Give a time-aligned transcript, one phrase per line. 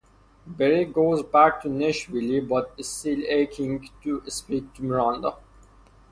[0.47, 5.35] Bray goes back to Nashville but still aching to speak to Miranda.